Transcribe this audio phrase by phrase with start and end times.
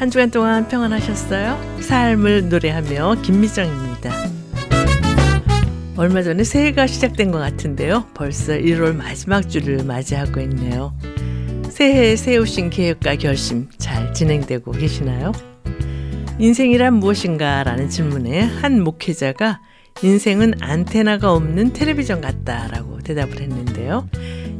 [0.00, 1.82] 한 주간 동안 평안하셨어요?
[1.82, 4.10] 삶을 노래하며 김미정입니다.
[5.98, 8.06] 얼마 전에 새해가 시작된 것 같은데요.
[8.14, 10.96] 벌써 1월 마지막 주를 맞이하고 있네요.
[11.68, 15.32] 새해에 세우신 계획과 결심 잘 진행되고 계시나요?
[16.38, 17.62] 인생이란 무엇인가?
[17.62, 19.60] 라는 질문에 한 목회자가
[20.02, 24.08] 인생은 안테나가 없는 텔레비전 같다라고 대답을 했는데요.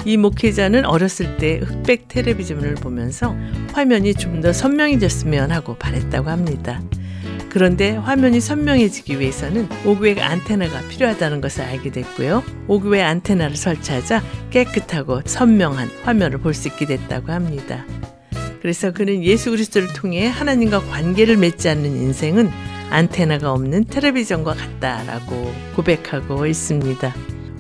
[0.05, 3.37] 이 목회자는 어렸을 때 흑백 텔레비전을 보면서
[3.73, 6.81] 화면이 좀 더 선명해졌으면 하고 바랬다고 합니다.
[7.51, 12.43] 그런데 화면이 선명해지기 위해서는 5구의 안테나가 필요하다는 것을 알게 됐고요.
[12.69, 17.85] 5구의 안테나를 설치하자 깨끗하고 선명한 화면을 볼 수 있게 됐다고 합니다.
[18.63, 22.49] 그래서 그는 예수 그리스도를 통해 하나님과 관계를 맺지 않는 인생은
[22.91, 27.15] 안테나가 없는 텔레비전과 같다라고 고백하고 있습니다.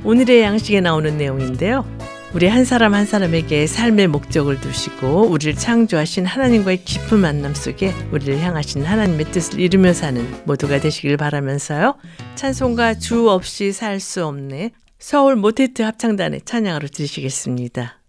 [0.05, 1.85] 오늘의 양식에 나오는 내용인데요.
[2.33, 8.39] 우리 한 사람 한 사람에게 삶의 목적을 두시고 우리를 창조하신 하나님과의 깊은 만남 속에 우리를
[8.39, 11.97] 향하신 하나님의 뜻을 이루며 사는 모두가 되시길 바라면서요.
[12.37, 18.00] 찬송가 주 없이 살 수 없네 서울 모테트 합창단의 찬양으로 들으시겠습니다.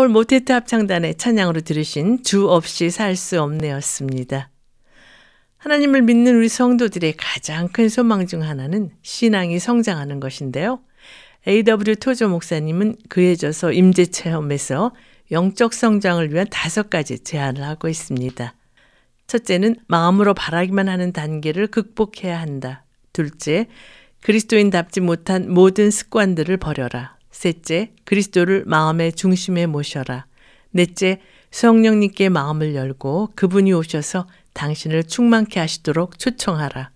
[0.00, 4.48] 서울 모테트 합창단의 찬양으로 들으신 주 없이 살 수 없네였습니다.
[5.58, 10.80] 하나님을 믿는 우리 성도들의 가장 큰 소망 중 하나는 신앙이 성장하는 것인데요.
[11.46, 11.96] A.W.
[11.96, 14.94] 토조 목사님은 그해져서 임재 체험에서
[15.32, 18.54] 영적 성장을 위한 다섯 가지 제안을 하고 있습니다.
[19.26, 22.86] 첫째는 마음으로 바라기만 하는 단계를 극복해야 한다.
[23.12, 23.66] 둘째,
[24.22, 27.19] 그리스도인답지 못한 모든 습관들을 버려라.
[27.30, 30.26] 셋째, 그리스도를 마음의 중심에 모셔라.
[30.70, 36.90] 넷째, 성령님께 마음을 열고 그분이 오셔서 당신을 충만케 하시도록 초청하라.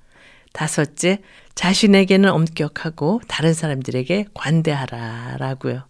[0.52, 1.18] 다섯째,
[1.54, 5.36] 자신에게는 엄격하고 다른 사람들에게 관대하라.
[5.38, 5.84] 라고요.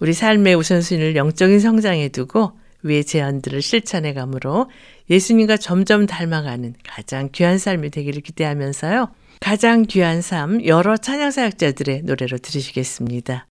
[0.00, 4.70] 우리 삶의 우선순위를 영적인 성장에 두고 위의 제안들을 실천해 감으로
[5.08, 9.08] 예수님과 점점 닮아가는 가장 귀한 삶이 되기를 기대하면서요.
[9.40, 13.46] 가장 귀한 삶 여러 찬양사역자들의 노래로 들으시겠습니다.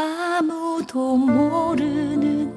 [0.00, 2.56] 아무도 모르는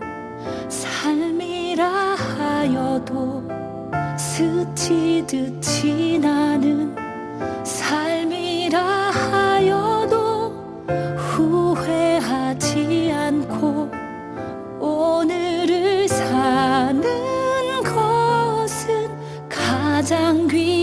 [0.69, 3.43] 삶이라 하여도
[4.15, 6.95] 스치듯 지나는
[7.63, 10.53] 삶이라 하여도
[11.17, 13.89] 후회하지 않고
[14.79, 17.01] 오늘을 사는
[17.83, 19.09] 것은
[19.49, 20.80] 가장 귀한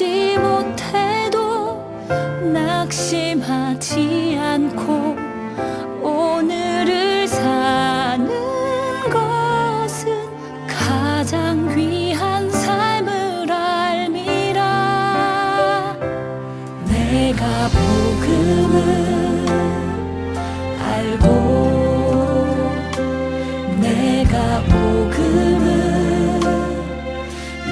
[0.00, 1.84] 다 갖지 못해도
[2.54, 5.14] 낙심하지 않고
[6.00, 8.26] 오늘을 사는
[9.10, 10.16] 것은
[10.66, 14.62] 가장 귀한 삶을 알미라.
[16.86, 18.80] 내가 복음을
[20.82, 21.26] 알고
[23.82, 26.40] 내가 복음을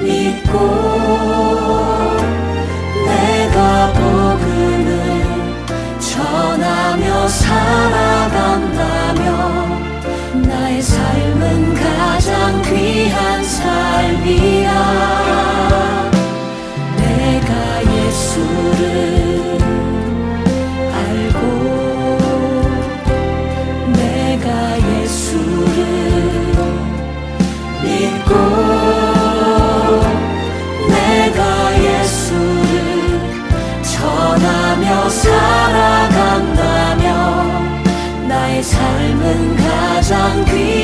[0.03, 1.58] 믿고
[6.89, 8.79] 전하며 살아간다면
[10.41, 14.71] 나의 삶은 가장 귀한 삶이야.
[16.97, 19.28] 내가 예수를
[40.09, 40.78] 가장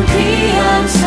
[0.00, 1.01] Dievs.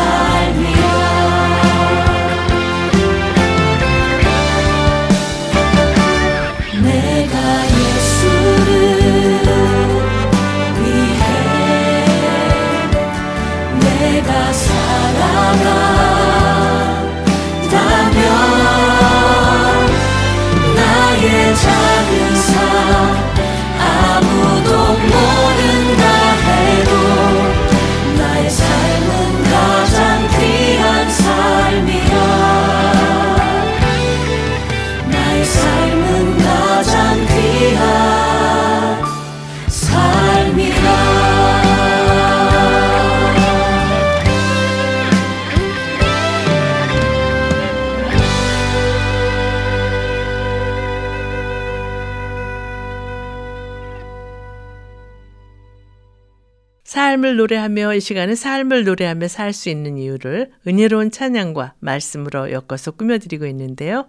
[57.46, 64.08] 노래하며 이 시간은 삶을 노래하며 살 수 있는 이유를 은혜로운 찬양과 말씀으로 엮어서 꾸며드리고 있는데요.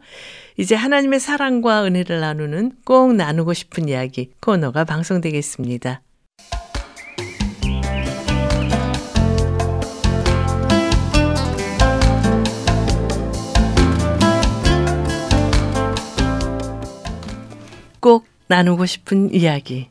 [0.58, 6.02] 이제 하나님의 사랑과 은혜를 나누는 꼭 나누고 싶은 이야기 코너가 방송되겠습니다.
[18.00, 19.90] 꼭 나누고 싶은 이야기.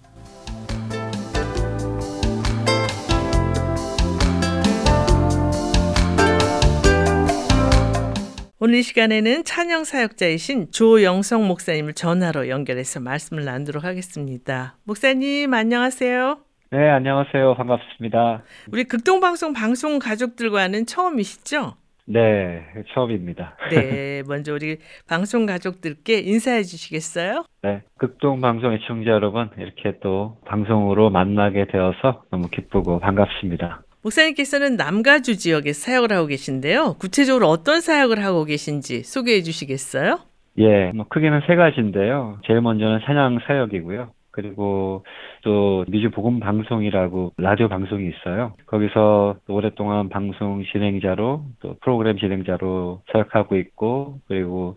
[8.59, 14.77] 오늘 이 시간에는 찬양 사역자이신 조영성 목사님을 전화로 연결해서 말씀을 나누도록 하겠습니다.
[14.85, 16.39] 목사님 안녕하세요.
[16.71, 17.55] 네, 안녕하세요.
[17.55, 18.45] 반갑습니다.
[18.73, 21.75] 우리 극동방송 방송 가족들과는 처음이시죠?
[22.07, 23.59] 네, 처음입니다.
[23.71, 27.45] 네, 먼저 우리 방송 가족들께 인사해 주시겠어요?
[27.63, 33.83] 네, 극동 방송 애청자 여러분, 이렇게 또 방송으로 만나게 되어서 너무 기쁘고 반갑습니다.
[34.07, 36.95] 목사님께서는 남가주 지역에 사역을 하고 계신데요.
[36.99, 40.19] 구체적으로 어떤 사역을 하고 계신지 소개해 주시겠어요?
[40.59, 42.39] 예, 뭐 크게는 세 가지인데요.
[42.47, 44.11] 제일 먼저는 찬양 사역이고요.
[44.31, 45.05] 그리고
[45.43, 48.53] 또 미주 복음 방송이라고 라디오 방송이 있어요.
[48.67, 54.77] 거기서 오랫동안 방송 진행자로 또 프로그램 진행자로 사역하고 있고 그리고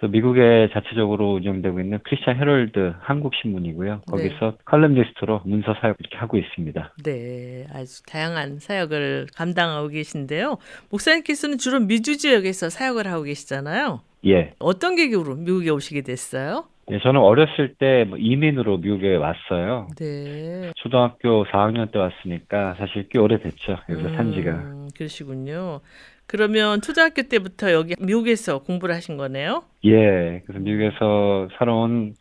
[0.00, 4.02] 또 미국에 자체적으로 운영되고 있는 Christian Herald 한국 신문이고요.
[4.08, 4.56] 거기서 네.
[4.64, 6.94] 칼럼니스트로 문서 사역 이렇게 하고 있습니다.
[7.04, 10.58] 네, 아주 다양한 사역을 감당하고 계신데요.
[10.90, 14.00] 목사님께서는 주로 미주 지역에서 사역을 하고 계시잖아요.
[14.26, 14.54] 예.
[14.60, 16.66] 어떤 계기로 미국에 오시게 됐어요?
[16.90, 19.88] 네, 저는 어렸을 때뭐 이민으로 미국에 왔어요.
[19.98, 20.72] 네.
[20.76, 23.76] 초등학교 4학년 때 왔으니까 사실 꽤 오래됐죠.
[23.90, 24.88] 여기서 음, 산 지가.
[24.96, 25.80] 그러시군요.
[26.28, 29.64] 그러면 초등학교 때부터 여기 미국에서 공부를 하신 거네요?
[29.84, 30.42] 예.
[30.46, 32.14] 그래서 미국에서 살아온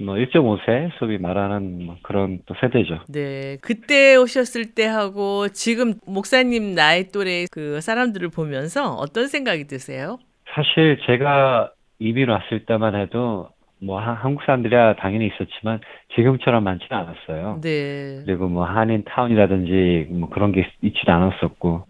[0.00, 3.00] 뭐 1.5세 소위 말하는 뭐 그런 또 세대죠.
[3.08, 3.56] 네.
[3.62, 10.18] 그때 오셨을 때 하고 지금 목사님 나이 또래 그 사람들을 보면서 어떤 생각이 드세요?
[10.54, 13.48] 사실 제가 이민 왔을 때만 해도
[13.80, 15.80] 뭐 한국 사람들이야 당연히 있었지만
[16.14, 17.60] 지금처럼 많지는 않았어요.
[17.62, 18.22] 네.
[18.24, 21.86] 그리고 뭐 한인 타운이라든지 뭐 그런 게 있지도 않았었고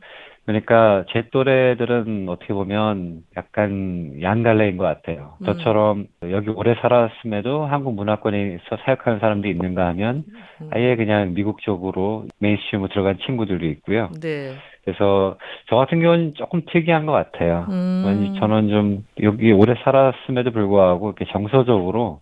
[0.47, 5.35] 그러니까 제 또래들은 어떻게 보면 약간 양갈래인 것 같아요.
[5.41, 5.47] 음.
[5.47, 10.25] 저처럼 여기 오래 살았음에도 한국 문화권에서 사역하는 사람도 있는가 하면
[10.61, 10.71] 음.
[10.71, 14.11] 아예 그냥 미국 쪽으로 mainstream으로 들어간 친구들도 있고요.
[14.21, 14.53] 네.
[14.85, 15.39] 그래서
[15.71, 17.67] 저 같은 경우는 조금 특이한 것 같아요.
[17.71, 18.35] 음.
[18.39, 22.21] 저는 좀 여기 오래 살았음에도 불구하고 이렇게 정서적으로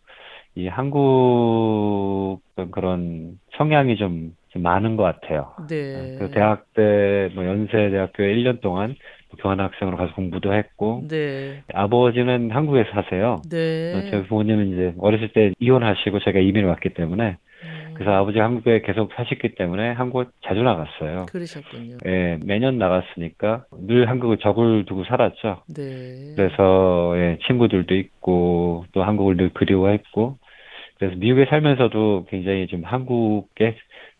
[0.55, 5.52] 이 한국 그런 성향이 좀, 좀 많은 것 같아요.
[5.68, 6.16] 네.
[6.18, 8.94] 그 대학 때, 뭐 연세 대학교에 1년 동안
[9.38, 11.62] 교환학생으로 가서 공부도 했고, 네.
[11.73, 13.40] 아버지는 한국에 사세요.
[13.50, 14.11] 네.
[14.11, 17.94] 저희 부모님은 이제 어렸을 때 이혼하시고 제가 이민을 왔기 때문에, 음.
[17.94, 21.26] 그래서 아버지 한국에 계속 사셨기 때문에 한국 자주 나갔어요.
[21.26, 21.99] 그러셨군요.
[22.06, 25.62] 예, 매년 나갔으니까 늘 한국을 적을 두고 살았죠.
[25.75, 26.35] 네.
[26.37, 30.38] 그래서 예, 친구들도 있고 또 한국을 늘 그리워했고
[31.02, 33.75] 그래서 미국에 살면서도 굉장히 좀 한국의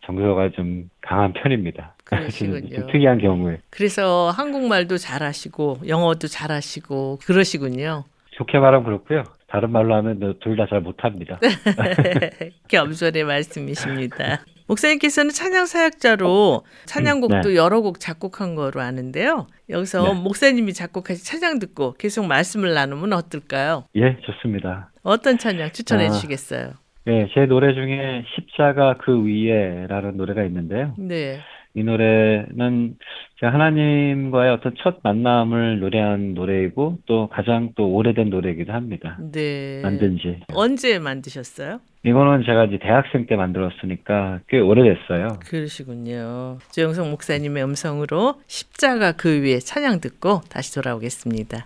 [0.05, 1.95] 정서가 좀 강한 편입니다.
[2.03, 2.67] 그러시군요.
[2.75, 3.59] 좀 특이한 경우에.
[3.69, 8.03] 그래서 한국말도 잘하시고 영어도 잘하시고 그러시군요.
[8.31, 9.23] 좋게 말하면 그렇고요.
[9.47, 11.39] 다른 말로 하면 둘 다 잘 못합니다.
[12.67, 14.43] 겸손의 말씀이십니다.
[14.73, 17.55] 목사님께서는 찬양 사역자로 찬양곡도 네.
[17.55, 19.47] 여러 곡 작곡한 거로 아는데요.
[19.69, 20.21] 여기서 네.
[20.21, 23.85] 목사님이 작곡하신 찬양 듣고 계속 말씀을 나누면 어떨까요?
[23.95, 24.91] 예, 좋습니다.
[25.03, 26.73] 어떤 찬양 추천해 아, 주시겠어요?
[27.05, 30.93] 네, 제 노래 중에 십자가 그 위에라는 노래가 있는데요.
[30.97, 31.39] 네.
[31.75, 32.95] 이 노래는
[33.39, 39.17] 제가 하나님과의 어떤 첫 만남을 노래한 노래이고 또 가장 또 오래된 노래이기도 합니다.
[39.31, 39.81] 네.
[39.81, 40.39] 만든 지.
[40.53, 41.79] 언제 만드셨어요?
[42.05, 45.39] 이거는 제가 이제 대학생 때 만들었으니까 꽤 오래됐어요.
[45.45, 46.59] 그러시군요.
[46.71, 51.65] 조영석 목사님의 음성으로 십자가 그 위에 찬양 듣고 다시 돌아오겠습니다.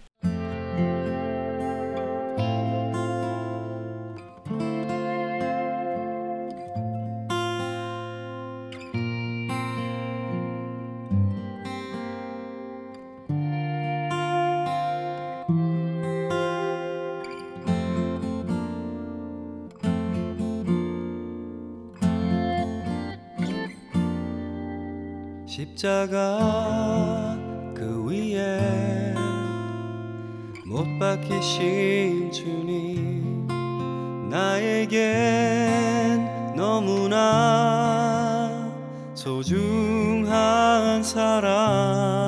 [25.57, 27.35] 십자가
[27.73, 29.15] 그 위에
[30.67, 33.47] 못 박히신 주님
[34.29, 34.99] 나에겐
[36.55, 37.31] 너무나
[39.15, 42.26] 소중한 사랑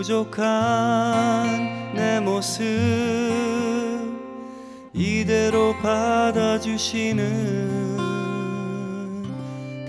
[0.00, 2.64] 부족한 내 모습
[4.94, 7.18] 이대로 받아주시는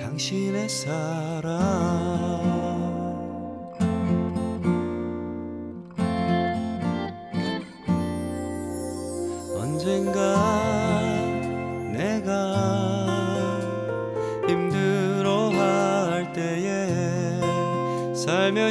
[0.02, 2.61] 당신의 사랑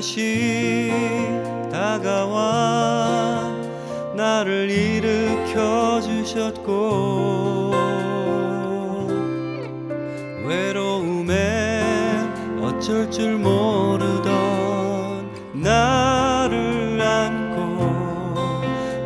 [0.01, 0.91] 살며시
[1.71, 3.55] 다가와
[4.17, 7.73] 나를 일으켜 주셨고
[10.47, 11.83] 외로움에
[12.63, 17.91] 어쩔 줄 모르던 나를 안고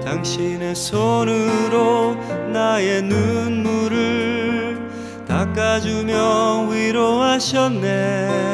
[0.05, 2.15] 당신의 손으로
[2.53, 4.89] 나의 눈물을
[5.27, 8.54] 닦아주며 위로하셨네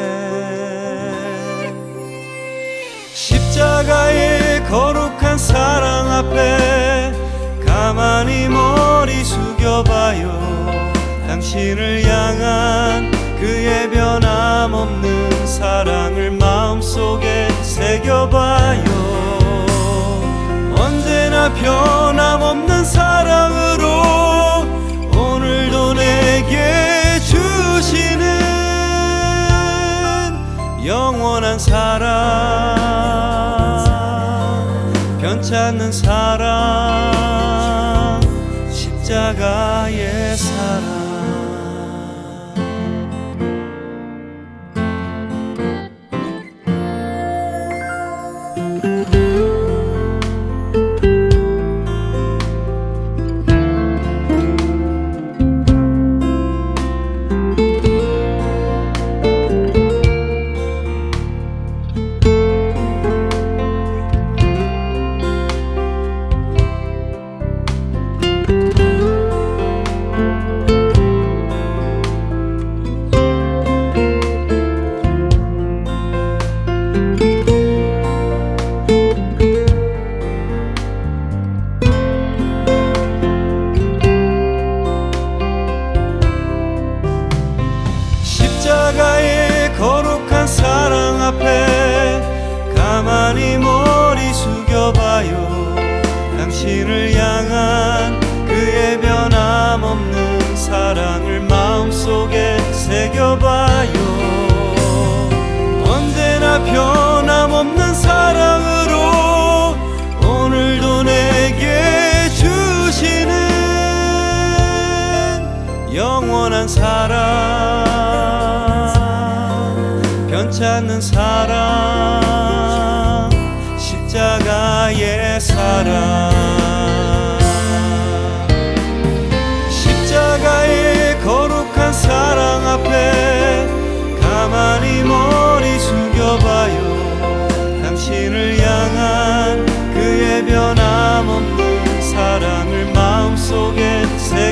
[4.71, 7.11] 거룩한 사랑 앞에
[7.67, 10.31] 가만히 머리 숙여봐요.
[11.27, 18.85] 당신을 향한 그의 변함없는 사랑을 마음속에 새겨봐요.
[20.77, 24.40] 언제나 변함없는 사랑으로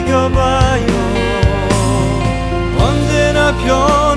[0.10, 0.88] 새겨봐요.
[2.80, 4.09] 언제나 변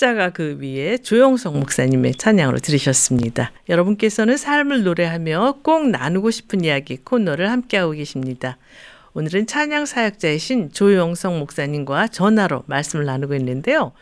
[0.00, 3.52] 십자가 그 위에 조영석 목사님의 찬양으로 들으셨습니다.
[3.68, 8.56] 여러분께서는 삶을 노래하며 꼭 나누고 싶은 이야기 코너를 함께하고 계십니다.
[9.12, 13.92] 오늘은 찬양 사역자이신 조영석 목사님과 전화로 말씀을 나누고 있는데요.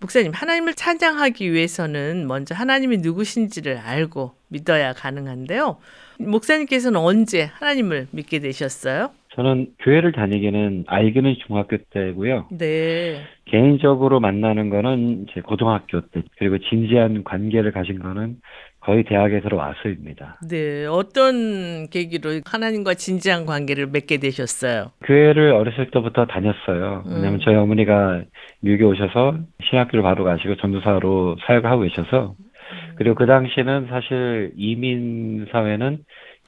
[0.00, 5.78] 목사님, 하나님을 찬양하기 위해서는 먼저 하나님이 누구신지를 알고 믿어야 가능한데요.
[6.18, 9.12] 목사님께서는 언제 하나님을 믿게 되셨어요?
[9.38, 12.48] 저는 교회를 다니기는 알기는 중학교 때고요.
[12.50, 13.22] 네.
[13.44, 18.38] 개인적으로 만나는 거는 제 고등학교 때 그리고 진지한 관계를 가진 거는
[18.80, 20.40] 거의 대학에 들어와서입니다.
[20.50, 20.86] 네.
[20.86, 24.90] 어떤 계기로 하나님과 진지한 관계를 맺게 되셨어요?
[25.04, 27.04] 교회를 어렸을 때부터 다녔어요.
[27.06, 27.38] 왜냐하면 음.
[27.44, 28.22] 저희 어머니가
[28.60, 29.38] 미국에 오셔서
[29.70, 32.34] 신학교를 바로 가시고 전도사로 사역을 하고 계셔서
[32.96, 35.98] 그리고 그 당시는 사실 이민 사회는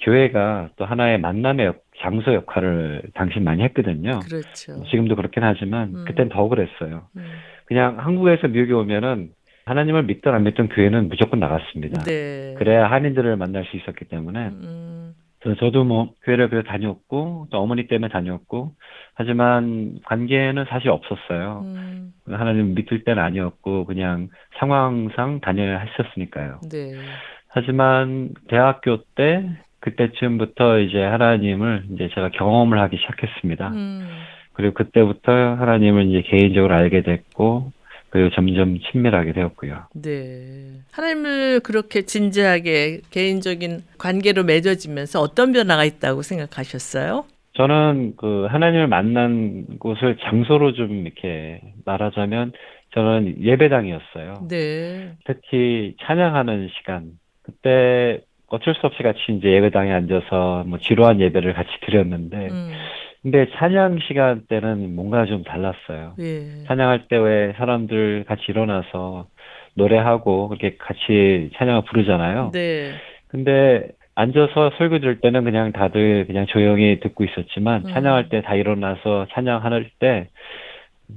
[0.00, 4.20] 교회가 또 하나의 만남의 역- 장소 역할을 당시 많이 했거든요.
[4.20, 4.82] 그렇죠.
[4.84, 6.04] 지금도 그렇긴 하지만 음.
[6.06, 7.06] 그땐 더 그랬어요.
[7.16, 7.26] 음.
[7.66, 9.30] 그냥 한국에서 미국에 오면은
[9.64, 12.02] 하나님을 믿든 안 믿든 교회는 무조건 나갔습니다.
[12.02, 12.54] 네.
[12.58, 17.86] 그래야 한인들을 만날 수 있었기 때문에 음, 그래서 저도 뭐 교회를 그래 다녔고 또 어머니
[17.86, 18.72] 때문에 다녔고
[19.14, 21.60] 하지만 관계는 사실 없었어요.
[21.64, 26.60] 음, 하나님 믿을 때는 아니었고 그냥 상황상 다녀야 했었으니까요.
[26.70, 26.94] 네.
[27.48, 29.44] 하지만 대학교 때
[29.81, 33.69] 그때쯤부터 이제 하나님을 이제 제가 경험을 하기 시작했습니다.
[33.69, 34.09] 음,
[34.53, 37.73] 그리고 그때부터 하나님을 이제 개인적으로 알게 됐고
[38.11, 39.87] 그리고 점점 친밀하게 되었고요.
[39.95, 40.81] 네.
[40.93, 47.25] 하나님을 그렇게 진지하게 개인적인 관계로 맺어지면서 어떤 변화가 있다고 생각하셨어요?
[47.55, 52.53] 저는 그 하나님을 만난 곳을 장소로 좀 이렇게 말하자면
[52.95, 54.49] 저는 예배당이었어요.
[54.49, 55.12] 네.
[55.25, 57.12] 특히 찬양하는 시간
[57.43, 62.72] 그때 어쩔 수 없이 같이 이제 예배당에 앉아서 뭐 지루한 예배를 같이 드렸는데 음,
[63.22, 66.14] 근데 찬양 시간 때는 뭔가 좀 달랐어요.
[66.18, 66.64] 예.
[66.66, 69.26] 찬양할 때 왜 사람들 같이 일어나서
[69.74, 72.50] 노래하고 그렇게 같이 찬양을 부르잖아요.
[72.52, 72.92] 네.
[73.28, 77.92] 근데 앉아서 설교 들을 때는 그냥 다들 그냥 조용히 듣고 있었지만 음.
[77.92, 80.28] 찬양할 때 다 일어나서 찬양할 때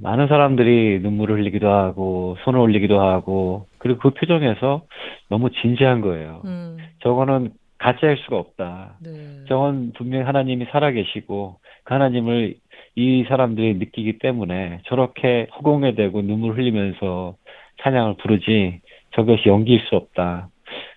[0.02, 4.82] 많은 사람들이 눈물을 흘리기도 하고 손을 올리기도 하고 그리고 그 표정에서
[5.28, 6.40] 너무 진지한 거예요.
[6.46, 8.96] 음, 저거는 가짜일 수가 없다.
[9.04, 9.44] 네.
[9.46, 12.54] 저건 분명히 하나님이 살아계시고 그 하나님을
[12.96, 17.34] 이 사람들이 느끼기 때문에 저렇게 허공에 대고 눈물 흘리면서
[17.82, 18.80] 찬양을 부르지
[19.14, 20.48] 저것이 연기일 수 없다.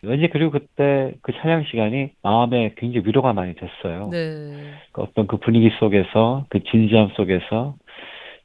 [0.01, 4.07] 왠지 그리고 그때 그 찬양 시간이 마음에 굉장히 위로가 많이 됐어요.
[4.09, 4.71] 네.
[4.93, 7.75] 그 어떤 그 분위기 속에서 그 진지함 속에서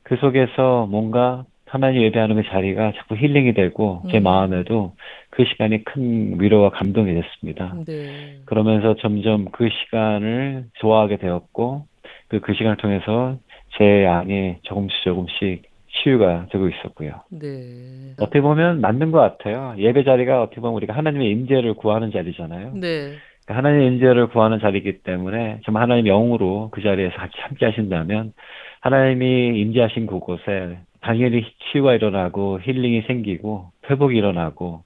[0.03, 4.25] 그 속에서 뭔가 하나님 예배하는 그 자리가 자꾸 힐링이 되고 제 음.
[4.25, 4.93] 마음에도
[5.31, 7.75] 그 시간이 큰 위로와 감동이 됐습니다.
[7.87, 8.41] 네.
[8.45, 11.87] 그러면서 점점 그 시간을 좋아하게 되었고
[12.29, 13.39] 그, 그 시간을 통해서
[13.79, 17.23] 제 안에 조금씩 조금씩 치유가 되고 있었고요.
[17.31, 18.17] 네.
[18.21, 19.75] 어떻게 보면 맞는 것 같아요.
[19.79, 22.73] 예배 자리가 어떻게 보면 우리가 하나님의 임재를 구하는 자리잖아요.
[22.75, 23.15] 네.
[23.47, 28.35] 그러니까 하나님의 임재를 구하는 자리이기 때문에 정말 하나님 영으로 그 자리에서 같이 함께 하신다면
[28.81, 34.85] 하나님이 임재하신 그곳에 당연히 치유가 일어나고 힐링이 생기고 회복이 일어나고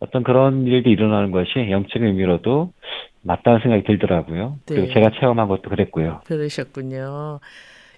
[0.00, 2.72] 어떤 그런 일도 일어나는 것이 영적인 의미로도
[3.22, 4.56] 맞다는 생각이 들더라고요.
[4.66, 4.94] 그리고 네.
[4.94, 6.22] 제가 체험한 것도 그랬고요.
[6.24, 7.40] 그러셨군요.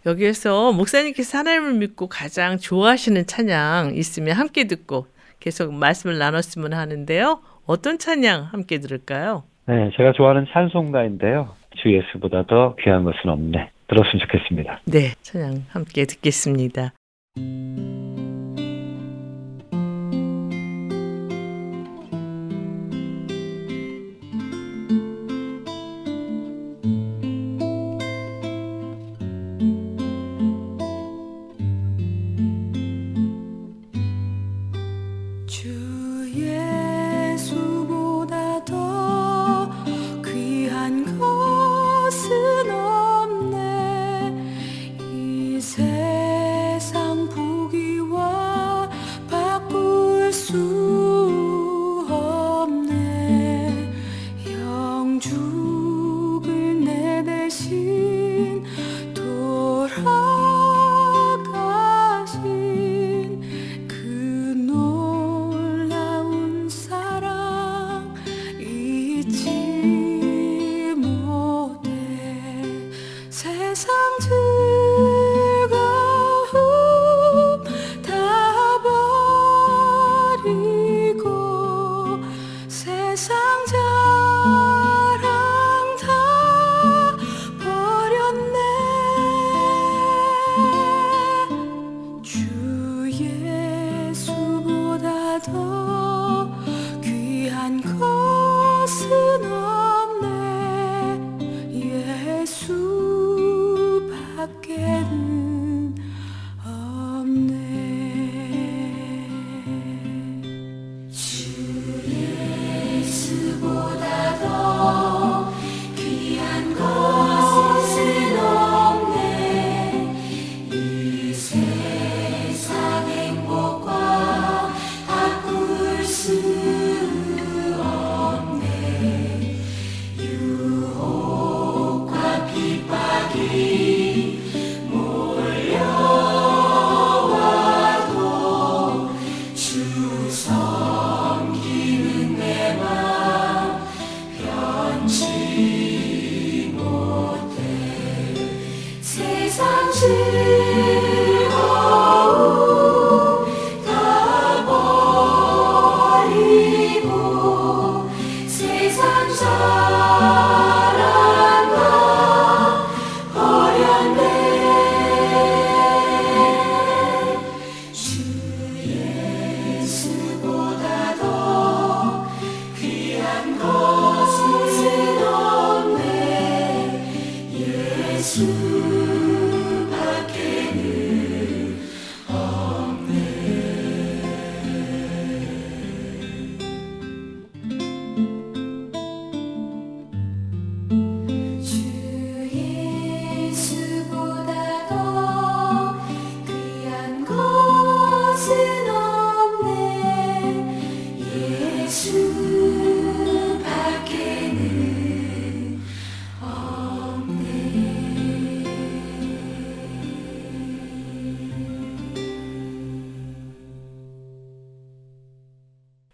[0.05, 5.07] 여기에서 목사님께서 하나님을 믿고 가장 좋아하시는 찬양 있으면 함께 듣고
[5.39, 7.41] 계속 말씀을 나눴으면 하는데요.
[7.67, 9.45] 어떤 찬양 함께 들을까요?
[9.67, 11.55] 네, 제가 좋아하는 찬송가인데요.
[11.77, 13.71] 주 예수보다 더 귀한 것은 없네.
[13.87, 14.81] 들었으면 좋겠습니다.
[14.87, 16.93] 네, 찬양 함께 듣겠습니다.
[17.35, 17.62] 주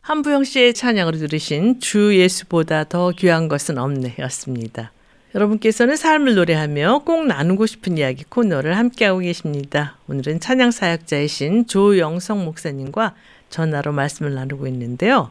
[0.01, 4.91] 한부영 씨의 찬양으로 들으신 주 예수보다 더 귀한 것은 없네였습니다.
[5.37, 9.97] 여러분께서는 삶을 노래하며 꼭 나누고 싶은 이야기 코너를 함께하고 계십니다.
[10.09, 13.15] 오늘은 찬양 사역자이신 조영성 목사님과
[13.49, 15.31] 전화로 말씀을 나누고 있는데요.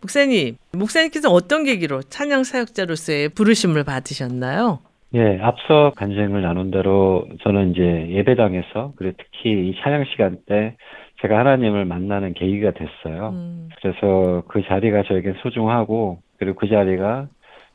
[0.00, 4.80] 목사님, 목사님께서 어떤 계기로 찬양 사역자로서의 부르심을 받으셨나요?
[5.14, 10.76] 예, 앞서 간증을 나눈 대로 저는 이제 예배당에서 그리고 특히 이 찬양 시간 때
[11.22, 13.30] 제가 하나님을 만나는 계기가 됐어요.
[13.30, 13.68] 음.
[13.80, 17.28] 그래서 그 자리가 저에게 소중하고 그리고 그 자리가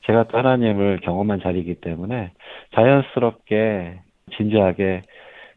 [0.06, 2.32] 제가 또 하나님을 경험한 자리이기 때문에
[2.76, 4.00] 자연스럽게
[4.38, 5.04] 진지하게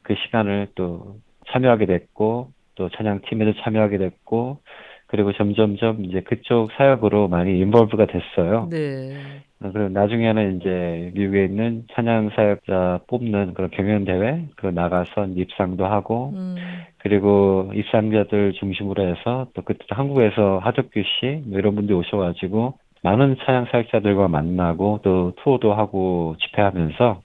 [0.02, 1.16] 그 시간을 또
[1.50, 4.58] 참여하게 됐고 또 찬양팀에도 참여하게 됐고
[5.06, 8.68] 그리고 점점점 이제 그쪽 사역으로 많이 인볼브가 됐어요.
[8.70, 9.16] 네.
[9.60, 16.32] 그리고 나중에는 이제 미국에 있는 찬양 사역자 뽑는 그런 경연 대회 그 나가서 입상도 하고
[16.34, 16.56] 음.
[16.98, 23.66] 그리고 입상자들 중심으로 해서 또 그때 한국에서 하덕규 씨 뭐 이런 분들이 오셔가지고 많은 찬양
[23.70, 27.20] 사역자들과 만나고 또 투어도 하고 집회하면서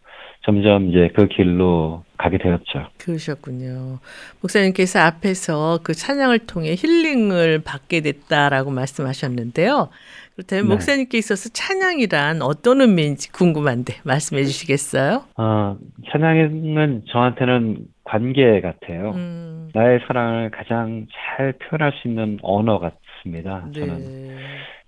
[0.46, 2.90] 점점 이제 그 길로 가게 되었죠.
[2.98, 4.00] 그러셨군요.
[4.42, 9.90] 목사님께서 앞에서 그 찬양을 통해 힐링을 받게 됐다라고 말씀하셨는데요.
[10.36, 10.70] 그렇다면 네.
[10.70, 15.24] 목사님께 있어서 찬양이란 어떤 의미인지 궁금한데 말씀해 주시겠어요?
[15.38, 15.78] 어,
[16.12, 19.12] 찬양은 저한테는 관계 같아요.
[19.12, 19.70] 음.
[19.74, 23.66] 나의 사랑을 가장 잘 표현할 수 있는 언어 같습니다.
[23.74, 23.80] 네.
[23.80, 24.38] 저는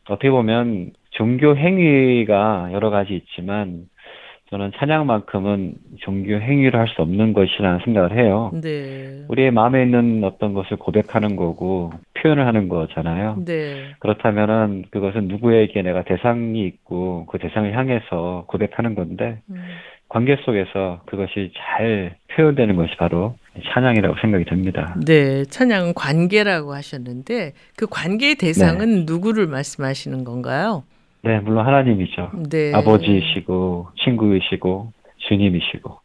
[0.09, 3.85] 어떻게 보면 종교 행위가 여러 가지 있지만
[4.51, 8.51] 저는 찬양만큼은 종교 행위를 할 수 없는 것이라는 생각을 해요.
[8.61, 9.23] 네.
[9.29, 13.37] 우리의 마음에 있는 어떤 것을 고백하는 거고 표현을 하는 거잖아요.
[13.45, 13.95] 네.
[13.99, 19.63] 그렇다면은 그것은 누구에게 내가 대상이 있고 그 대상을 향해서 고백하는 건데 음.
[20.09, 23.35] 관계 속에서 그것이 잘 표현되는 것이 바로
[23.73, 24.93] 찬양이라고 생각이 듭니다.
[25.05, 29.03] 네, 찬양은 관계라고 하셨는데 그 관계의 대상은 네.
[29.07, 30.83] 누구를 말씀하시는 건가요?
[31.23, 32.31] 네, 물론 하나님이죠.
[32.49, 32.73] 네.
[32.73, 35.99] 아버지이시고 친구이시고 주님이시고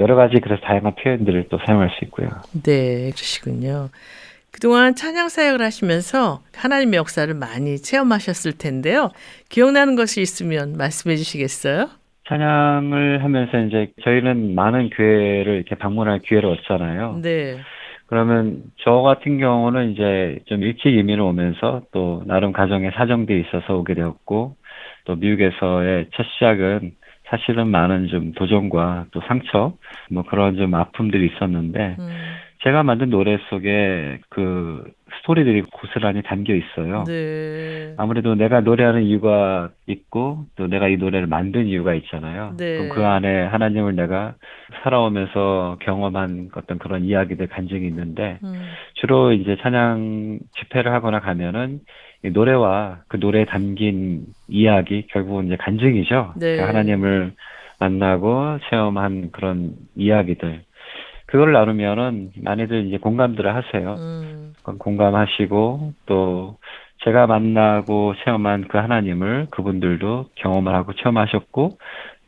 [0.00, 2.28] 여러 가지 그래서 다양한 표현들을 또 사용할 수 있고요.
[2.62, 3.88] 네, 그러시군요.
[4.50, 9.10] 그동안 찬양 사역을 하시면서 하나님의 역사를 많이 체험하셨을 텐데요.
[9.48, 11.88] 기억나는 것이 있으면 말씀해 주시겠어요?
[12.28, 17.20] 찬양을 하면서 이제 저희는 많은 교회를 이렇게 방문할 기회를 얻잖아요.
[17.22, 17.58] 네.
[18.12, 23.94] 그러면 저 같은 경우는 이제 좀 일찍 이민을 오면서 또 나름 가정에 사정들이 있어서 오게
[23.94, 24.54] 되었고
[25.06, 26.92] 또 미국에서의 첫 시작은
[27.30, 29.72] 사실은 많은 좀 도전과 또 상처
[30.10, 32.10] 뭐 그런 좀 아픔들이 있었는데 음.
[32.62, 34.84] 제가 만든 노래 속에 그
[35.18, 37.04] 스토리들이 고스란히 담겨 있어요.
[37.06, 37.94] 네.
[37.96, 42.54] 아무래도 내가 노래하는 이유가 있고 또 내가 이 노래를 만든 이유가 있잖아요.
[42.56, 42.78] 네.
[42.78, 44.34] 그럼 그 안에 하나님을 내가
[44.82, 48.54] 살아오면서 경험한 어떤 그런 이야기들 간증이 있는데 음.
[48.94, 51.80] 주로 이제 찬양 집회를 하거나 가면은
[52.24, 56.34] 이 노래와 그 노래에 담긴 이야기 결국은 이제 간증이죠.
[56.36, 56.56] 네.
[56.56, 57.32] 그러니까 하나님을
[57.80, 60.62] 만나고 체험한 그런 이야기들
[61.32, 63.94] 그걸 나누면은 많이들 이제 공감들을 하세요.
[63.94, 64.52] 음.
[64.78, 66.58] 공감하시고 또
[67.04, 71.78] 제가 만나고 체험한 그 하나님을 그분들도 경험을 하고 체험하셨고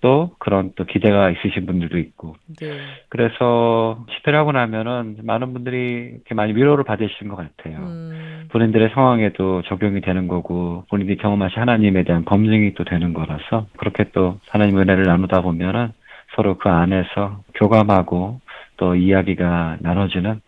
[0.01, 2.37] 또 그런 또 기대가 있으신 분들도 있고.
[2.59, 2.79] 네.
[3.11, 7.77] 그래서 집회를 하고 나면은 많은 분들이 이렇게 많이 위로를 받으시는 것 같아요.
[7.81, 8.49] 음.
[8.53, 14.39] 본인들의 상황에도 적용이 되는 거고 본인들이 경험하신 하나님에 대한 검증이 또 되는 거라서 그렇게 또
[14.49, 15.93] 하나님 은혜를 나누다 보면은
[16.37, 18.41] 서로 그 안에서 교감하고
[18.77, 20.41] 또 이야기가 나눠지는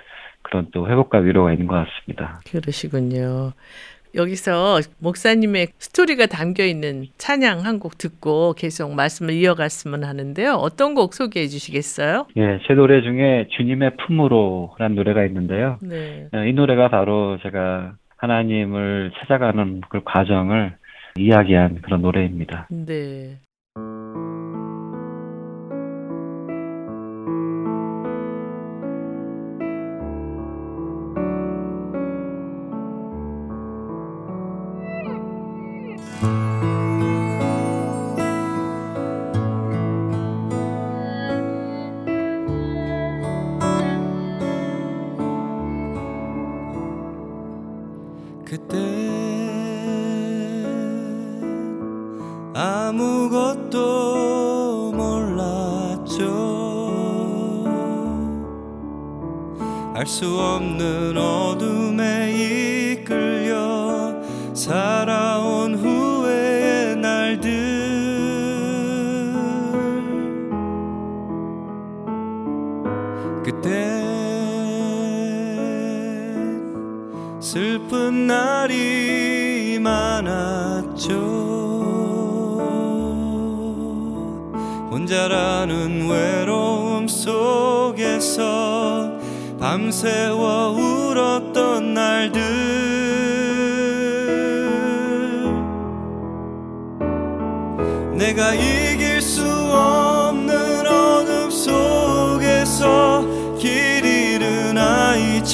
[0.42, 2.40] 그런 또 회복과 위로가 있는 것 같습니다.
[2.50, 3.52] 그러시군요.
[4.14, 10.52] 여기서 목사님의 스토리가 담겨 있는 찬양 한 곡 듣고 계속 말씀을 이어갔으면 하는데요.
[10.54, 12.26] 어떤 곡 소개해 주시겠어요?
[12.38, 15.78] 예, 제 노래 중에 주님의 품으로라는 노래가 있는데요.
[15.82, 16.28] 네.
[16.32, 20.74] 어, 이 노래가 바로 제가 하나님을 찾아가는 그 과정을
[21.18, 22.68] 이야기한 그런 노래입니다.
[22.70, 23.36] 네.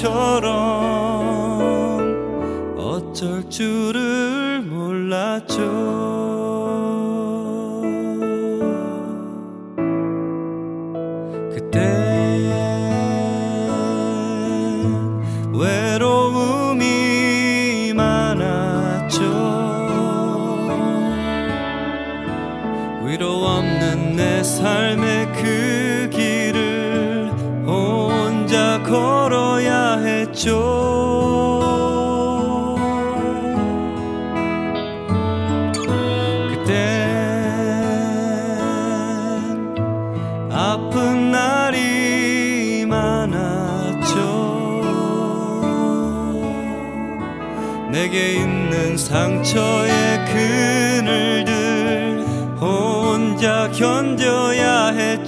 [0.02, 0.50] 아이처럼
[2.76, 6.01] 어쩔 줄을 몰랐죠.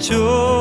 [0.07, 0.54] 就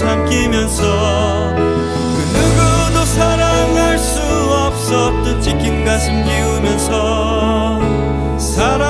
[0.00, 1.60] 삼키면서 그
[2.32, 7.78] 누구도 사랑할 수 없었던 찢긴 가슴 기우면서
[8.38, 8.89] 사랑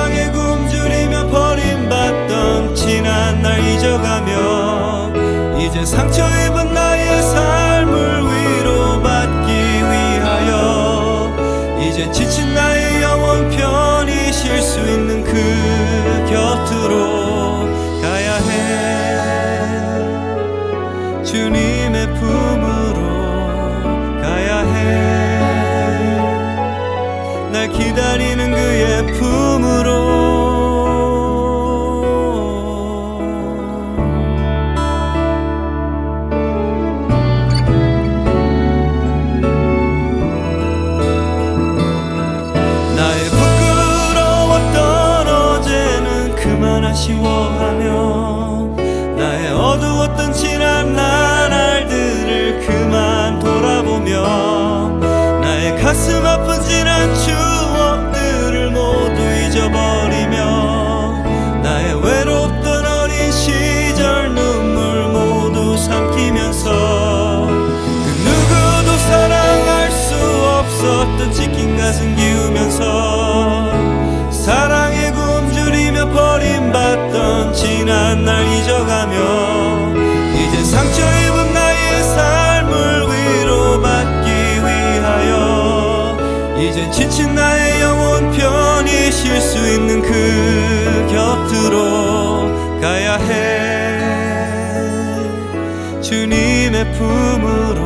[97.01, 97.81] 품으로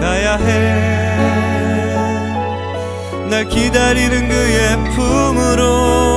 [0.00, 0.78] 가야 해
[3.28, 6.08] 날 기다리는 그의 품으로.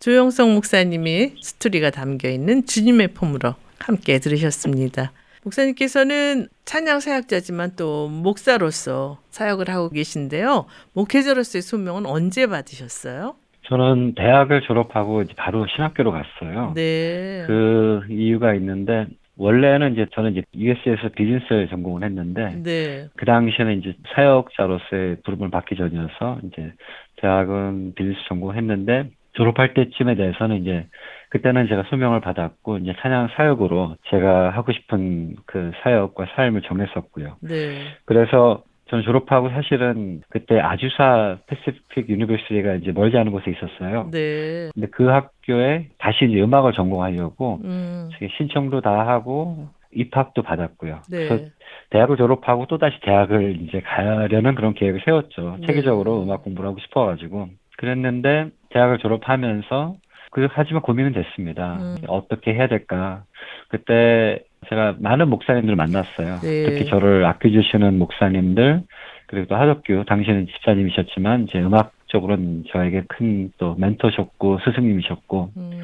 [0.00, 5.12] 조영성 목사님이 스토리가 담겨 있는 주님의 폼으로 함께 들으셨습니다.
[5.46, 10.66] 목사님께서는 찬양 사역자지만 또 목사로서 사역을 하고 계신데요.
[10.94, 13.36] 목회자로서의 소명은 언제 받으셨어요?
[13.68, 16.72] 저는 대학을 졸업하고 바로 신학교로 갔어요.
[16.74, 17.44] 네.
[17.46, 23.08] 그 이유가 있는데 원래는 이제 저는 이제 US에서 비즈니스 전공을 했는데 네.
[23.16, 26.72] 그 당시에는 이제 사역자로서의 부름을 받기 전이어서 이제
[27.16, 30.86] 대학은 비즈니스 전공을 했는데 졸업할 때쯤에 대해서는 이제
[31.30, 37.36] 그때는 제가 소명을 받았고 이제 찬양 사역으로 제가 하고 싶은 그 사역과 삶을 정했었고요.
[37.40, 37.82] 네.
[38.04, 44.10] 그래서 저는 졸업하고 사실은 그때 Azusa Pacific University가 이제 멀지 않은 곳에 있었어요.
[44.12, 44.70] 네.
[44.72, 48.10] 근데 그 학교에 다시 이제 음악을 전공하려고 음.
[48.36, 51.00] 신청도 다 하고 입학도 받았고요.
[51.10, 51.48] 그래서 네.
[51.90, 55.56] 대학을 졸업하고 또 다시 대학을 이제 가려는 그런 계획을 세웠죠.
[55.60, 55.66] 네.
[55.66, 57.48] 체계적으로 음악 공부를 하고 싶어가지고
[57.78, 59.96] 그랬는데 대학을 졸업하면서
[60.36, 61.78] 그 하지만 고민은 됐습니다.
[61.80, 61.96] 음.
[62.08, 63.22] 어떻게 해야 될까?
[63.68, 66.40] 그때 제가 많은 목사님들을 만났어요.
[66.42, 66.64] 네.
[66.66, 68.82] 특히 저를 아껴주시는 목사님들
[69.28, 75.80] 그리고 또 하덕규 당시는 집사님이셨지만 제 음악적으로는 저에게 큰 또 멘토셨고 스승님이셨고 음.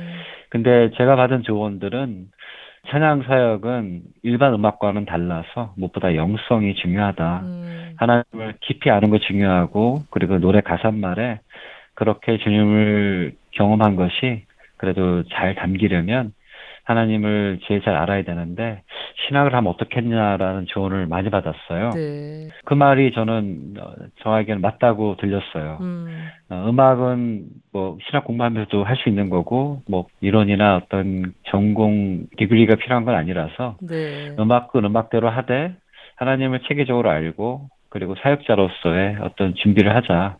[0.50, 2.26] 근데 제가 받은 조언들은
[2.90, 7.40] 찬양 사역은 일반 음악과는 달라서 무엇보다 영성이 중요하다.
[7.44, 7.94] 음.
[7.96, 11.40] 하나님을 깊이 아는 거 중요하고 그리고 노래 가사말에
[11.94, 14.44] 그렇게 주님을 경험한 것이
[14.76, 16.32] 그래도 잘 담기려면
[16.84, 18.82] 하나님을 제일 잘 알아야 되는데
[19.26, 21.90] 신학을 하면 어떻겠냐라는 조언을 많이 받았어요.
[21.90, 22.48] 네.
[22.64, 25.78] 그 말이 저는 어, 저에게는 맞다고 들렸어요.
[25.80, 26.28] 음.
[26.48, 33.04] 어, 음악은 뭐 신학 공부하면서도 할 수 있는 거고 뭐 이론이나 어떤 전공 디그리가 필요한
[33.04, 34.34] 건 아니라서 네.
[34.38, 35.74] 음악은 음악대로 하되
[36.16, 40.36] 하나님을 체계적으로 알고 그리고 사역자로서의 어떤 준비를 하자.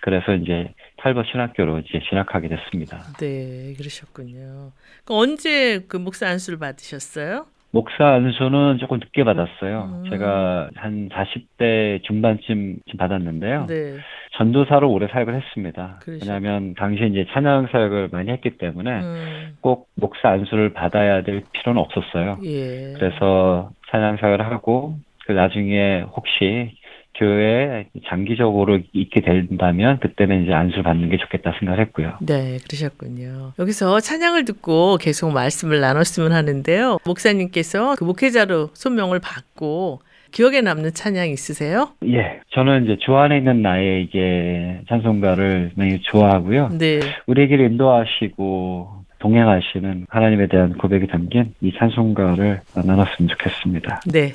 [0.00, 0.72] 그래서 이제
[1.04, 2.96] 탈버 신학교로 이제 진학하게 됐습니다.
[3.20, 4.70] 네, 그러셨군요.
[5.04, 7.44] 그 언제 그 목사 안수를 받으셨어요?
[7.72, 10.02] 목사 안수는 조금 늦게 받았어요.
[10.04, 10.10] 음.
[10.10, 13.66] 제가 한 40대 중반쯤 받았는데요.
[13.66, 13.98] 네.
[14.38, 15.98] 전도사로 오래 사역을 했습니다.
[16.02, 19.56] 그러셨- 왜냐하면 당시에 이제 찬양 사역을 많이 했기 때문에 음.
[19.60, 22.38] 꼭 목사 안수를 받아야 될 필요는 없었어요.
[22.44, 22.94] 예.
[22.96, 24.96] 그래서 찬양 사역을 하고
[25.26, 26.74] 그 나중에 혹시
[27.14, 32.18] 교회에 장기적으로 있게 된다면 그때는 이제 안수를 받는 게 좋겠다 생각했고요.
[32.20, 33.52] 네, 그러셨군요.
[33.58, 36.98] 여기서 찬양을 듣고 계속 말씀을 나눴으면 하는데요.
[37.04, 40.00] 목사님께서 그 목회자로 소명을 받고
[40.32, 41.90] 기억에 남는 찬양 있으세요?
[42.06, 46.70] 예, 저는 이제 주 안에 있는 나의 이제 찬송가를 많이 좋아하고요.
[46.76, 46.98] 네.
[47.28, 54.00] 우리에게 인도하시고 동행하시는 하나님에 대한 고백이 담긴 이 찬송가를 나눴으면 좋겠습니다.
[54.12, 54.32] 네.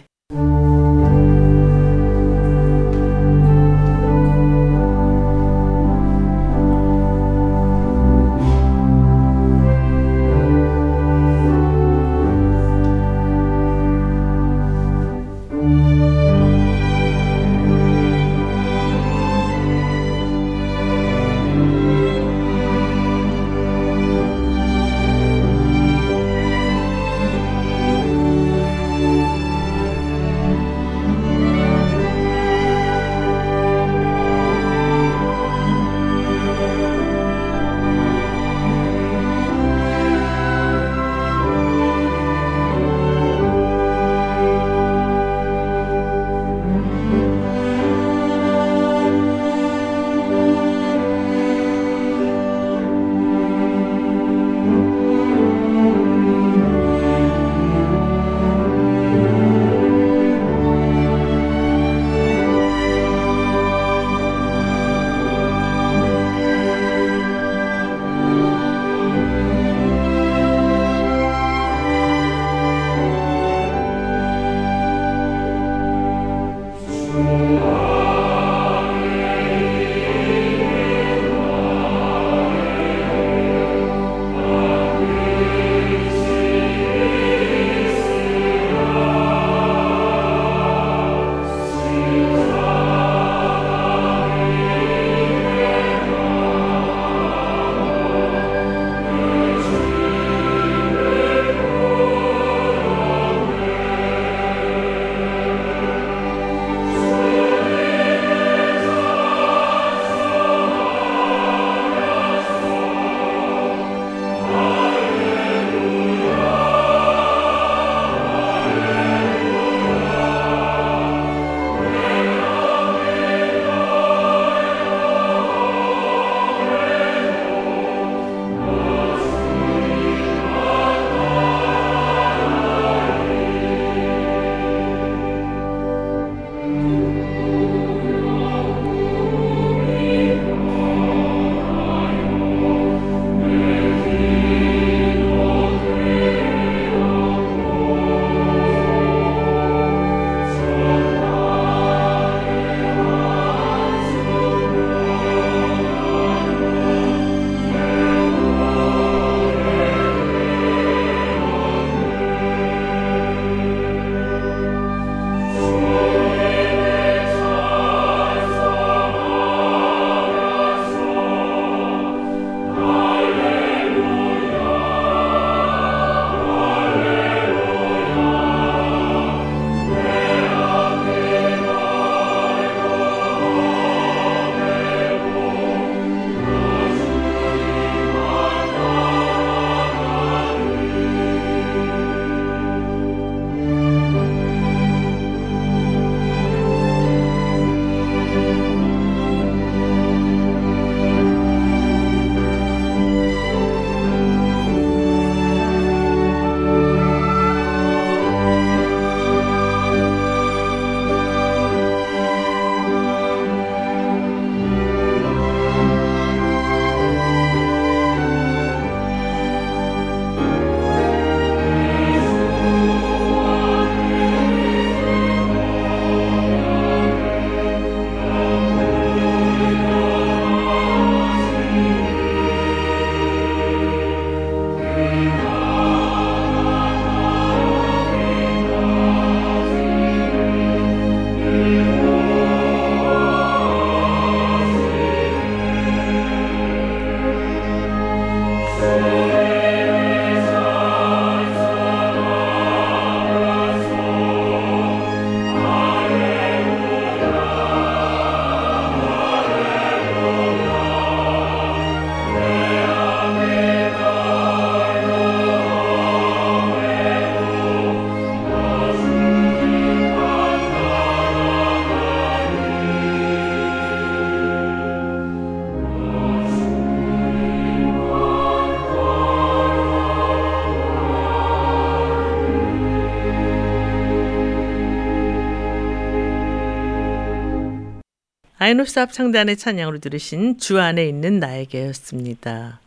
[288.69, 292.79] 아이노스 합창단의 찬양으로 들으신 주 안에 있는 나에게였습니다.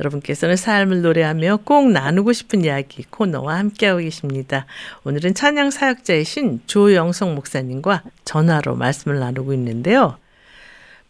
[0.00, 4.64] 여러분께서는 삶을 노래하며 꼭 나누고 싶은 이야기 코너와 함께하고 계십니다.
[5.04, 10.16] 오늘은 찬양 사역자이신 조영성 목사님과 전화로 말씀을 나누고 있는데요.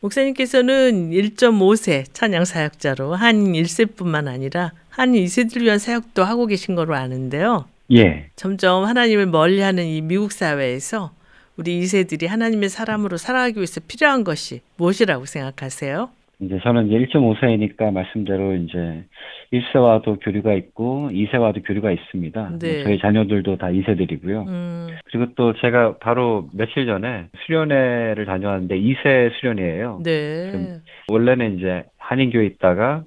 [0.00, 7.68] 목사님께서는 1.5세 찬양 사역자로 한 1세뿐만 아니라 한 2세들 위한 사역도 하고 계신 거로 아는데요.
[7.92, 8.30] 예.
[8.34, 11.12] 점점 하나님을 멀리하는 이 미국 사회에서
[11.56, 16.10] 우리 2세들이 하나님의 사람으로 살아가기 위해서 필요한 것이 무엇이라고 생각하세요?
[16.40, 19.04] 이제 저는 이제 1.5세니까 말씀대로 이제
[19.52, 22.58] 1세와도 교류가 있고 2세와도 교류가 있습니다.
[22.58, 22.74] 네.
[22.74, 24.48] 뭐 저희 자녀들도 다 2세들이고요.
[24.48, 30.00] 음, 그리고 또 제가 바로 며칠 전에 수련회를 다녀왔는데 2세 수련회예요.
[30.02, 30.80] 네.
[31.08, 33.04] 원래는 이제 한인교회 있다가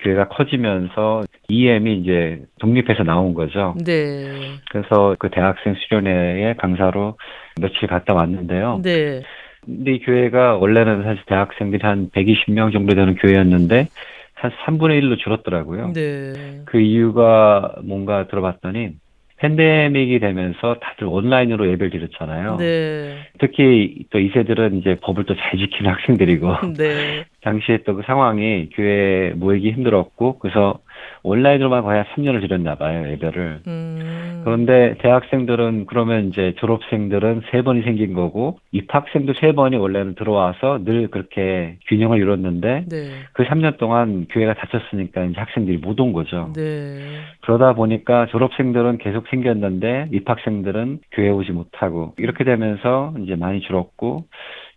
[0.00, 3.74] 교회가 커지면서 EM이 이제 독립해서 나온 거죠.
[3.84, 4.24] 네.
[4.70, 7.16] 그래서 그 대학생 수련회에 강사로
[7.60, 8.80] 며칠 갔다 왔는데요.
[8.82, 9.22] 네.
[9.64, 13.88] 근데 이 교회가 원래는 사실 대학생들이 한 120명 정도 되는 교회였는데
[14.34, 15.92] 한 3분의 1로 줄었더라고요.
[15.92, 16.62] 네.
[16.66, 18.90] 그 이유가 뭔가 들어봤더니
[19.38, 22.56] 팬데믹이 되면서 다들 온라인으로 예배를 드렸잖아요.
[22.56, 23.18] 네.
[23.38, 27.24] 특히 또 2세들은 이제 법을 또 잘 지키는 학생들이고 네.
[27.42, 30.78] 당시에 또 그 상황이 교회 모이기 힘들었고 그래서
[31.26, 33.60] 온라인으로만 거의 한 3년을 드렸나 봐요, 예배를.
[33.66, 34.42] 음.
[34.44, 41.08] 그런데 대학생들은 그러면 이제 졸업생들은 세 번이 생긴 거고 입학생도 세 번이 원래는 들어와서 늘
[41.08, 43.10] 그렇게 균형을 이뤘는데 네.
[43.32, 46.52] 그 3년 동안 교회가 닫혔으니까 이제 학생들이 못 온 거죠.
[46.54, 46.98] 네.
[47.40, 54.26] 그러다 보니까 졸업생들은 계속 생겼는데 입학생들은 교회 오지 못하고 이렇게 되면서 이제 많이 줄었고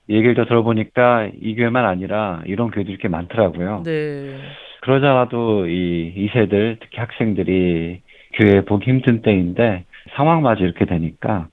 [0.09, 3.83] 얘기를 더 들어보니까 이 교회만 아니라 이런 교회들이 이렇게 많더라고요.
[3.83, 4.37] 네.
[4.81, 8.01] 그러자라도 이 2세들 특히 학생들이
[8.33, 11.47] 교회 보기 힘든 때인데 상황마저 이렇게 되니까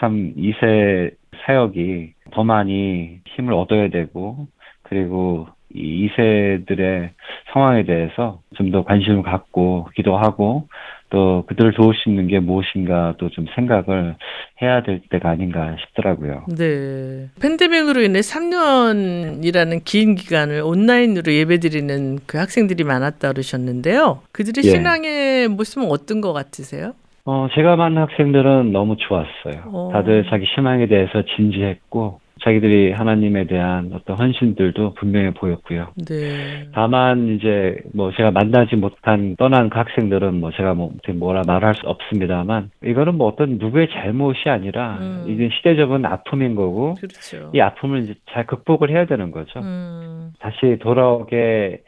[0.00, 1.14] 참 2세
[1.46, 4.48] 사역이 더 많이 힘을 얻어야 되고
[4.82, 7.10] 그리고 이 2세들의
[7.52, 10.68] 상황에 대해서 좀 더 관심을 갖고 기도하고
[11.10, 14.14] 또 그들을 도울 수 있는 게 무엇인가 또 좀 생각을
[14.62, 16.44] 해야 될 때가 아닌가 싶더라고요.
[16.56, 17.28] 네.
[17.40, 24.20] 팬데믹으로 인해 3년이라는 긴 기간을 온라인으로 예배드리는 그 학생들이 많았다 그러셨는데요.
[24.32, 24.70] 그들의 예.
[24.70, 26.92] 신앙의 모습은 어떤 것 같으세요?
[27.26, 29.62] 어, 제가 만난 학생들은 너무 좋았어요.
[29.72, 29.90] 어.
[29.92, 35.88] 다들 자기 신앙에 대해서 진지했고, 자기들이 하나님에 대한 어떤 헌신들도 분명해 보였고요.
[36.06, 36.68] 네.
[36.74, 41.86] 다만 이제 뭐 제가 만나지 못한 떠난 그 학생들은 뭐 제가 뭐 뭐라 말할 수
[41.86, 45.24] 없습니다만 이거는 뭐 어떤 누구의 잘못이 아니라 음.
[45.26, 47.50] 이게 시대적인 아픔인 거고 그렇죠.
[47.54, 49.60] 이 아픔을 이제 잘 극복을 해야 되는 거죠.
[49.60, 50.32] 음.
[50.38, 51.82] 다시 돌아오게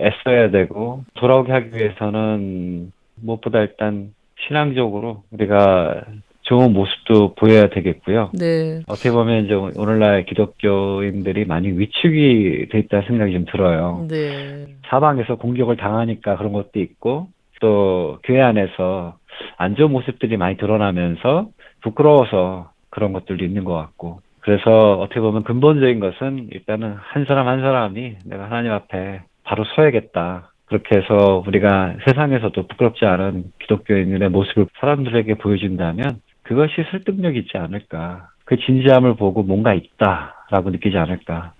[0.00, 4.14] 애써야 되고 돌아오게 하기 위해서는 무엇보다 일단
[4.46, 6.02] 신앙적으로 우리가
[6.48, 8.30] 좋은 모습도 보여야 되겠고요.
[8.32, 8.80] 네.
[8.88, 14.06] 어떻게 보면 이제 오늘날 기독교인들이 많이 위축이 돼 있다는 생각이 좀 들어요.
[14.08, 14.66] 네.
[14.88, 17.28] 사방에서 공격을 당하니까 그런 것도 있고
[17.60, 19.18] 또 교회 안에서
[19.58, 21.48] 안 좋은 모습들이 많이 드러나면서
[21.82, 27.60] 부끄러워서 그런 것들도 있는 것 같고 그래서 어떻게 보면 근본적인 것은 일단은 한 사람 한
[27.60, 30.52] 사람이 내가 하나님 앞에 바로 서야겠다.
[30.64, 38.30] 그렇게 해서 우리가 세상에서도 부끄럽지 않은 기독교인들의 모습을 사람들에게 보여준다면 그것이 설득력이 있지 않을까.
[38.46, 41.52] 그 진지함을 보고 뭔가 있다라고 느끼지 않을까.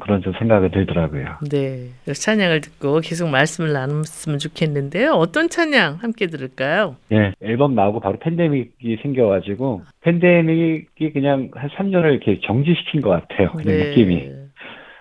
[0.00, 1.38] 그런 좀 생각이 들더라고요.
[1.50, 1.88] 네.
[2.12, 5.12] 찬양을 듣고 계속 말씀을 나눴으면 좋겠는데요.
[5.12, 6.96] 어떤 찬양 함께 들을까요?
[7.12, 13.52] 예, 앨범 나오고 바로 팬데믹이 생겨가지고 팬데믹이 그냥 한 3년을 이렇게 정지시킨 것 같아요.
[13.52, 14.30] 그냥 느낌이.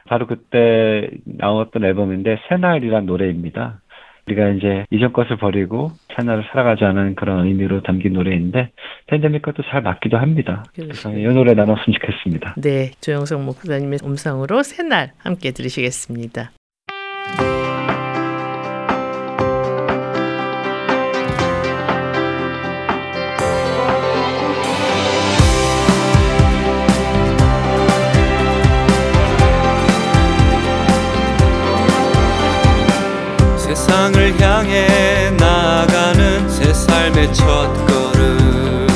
[0.05, 3.81] 바로 그때 나왔던 앨범인데 새날이란 노래입니다.
[4.27, 8.71] 우리가 이제 이전 것을 버리고 새날을 살아가자는 그런 의미로 담긴 노래인데
[9.07, 10.63] 팬데믹과 또 잘 맞기도 합니다.
[10.75, 12.55] 그래서 이 노래 나눴으면 좋겠습니다.
[12.57, 12.91] 네.
[13.01, 16.51] 조영석 목사님의 음성으로 새날 함께 들으시겠습니다.
[37.23, 38.87] 삶의 첫 걸음.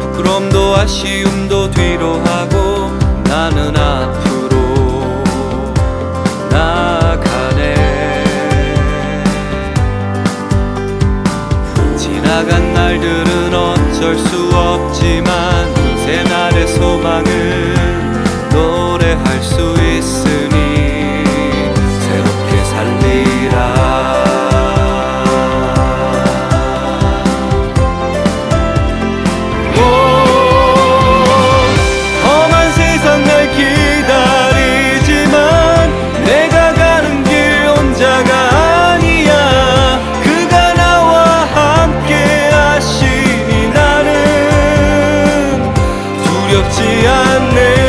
[0.00, 2.90] 부끄럼도 아쉬움도 뒤로 하고
[3.24, 5.24] 나는 앞으로
[6.50, 7.74] 나아가네.
[11.96, 15.74] 지나간 날들은 어쩔 수 없지만
[16.06, 17.69] 새날의 소망을
[46.60, 47.79] 두렵지 않네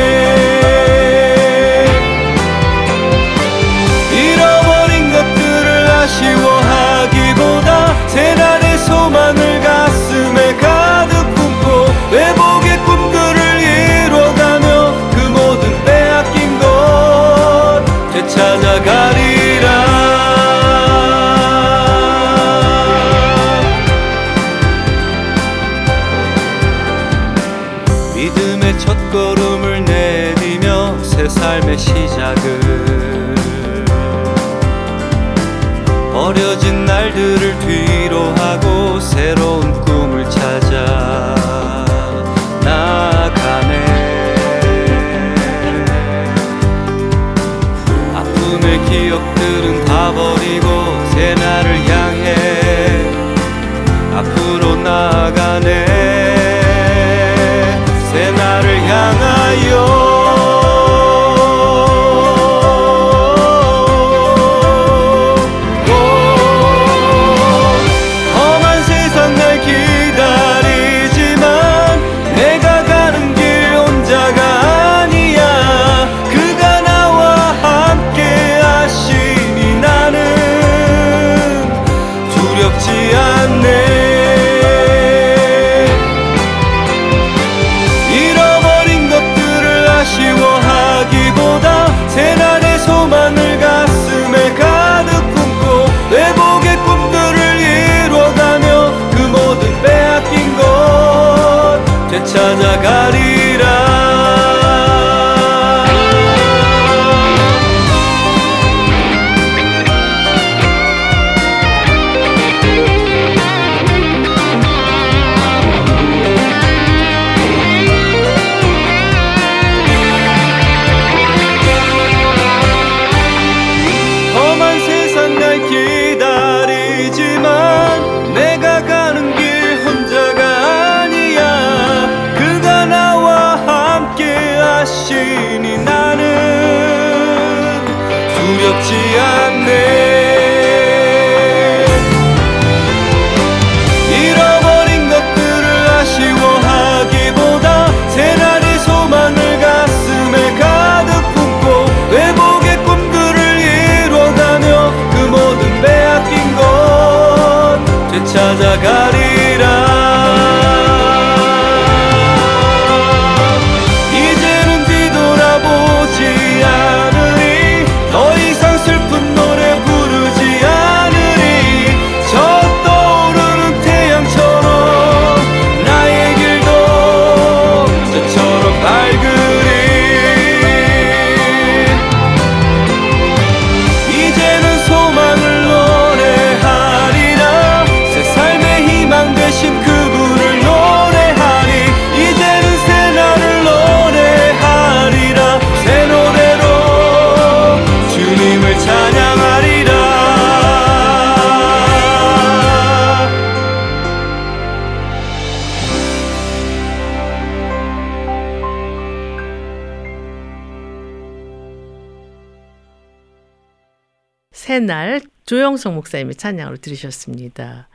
[215.81, 217.87] 조영성 목사님의 찬양으로 들으셨습니다.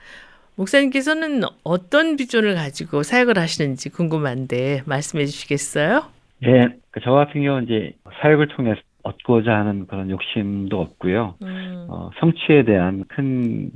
[0.56, 6.02] 목사님께서는 어떤 비전을 가지고 사역을 하시는지 궁금한데 말씀해 주시겠어요?
[6.44, 11.36] 예, 그저 같은 경우는 이제 사역을 통해서 얻고자 하는 그런 욕심도 없고요.
[11.42, 13.70] 음, 어, 성취에 대한 큰